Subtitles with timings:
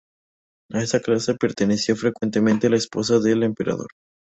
[0.73, 3.89] A esa clase pertenecía frecuentemente la esposa del "emperador".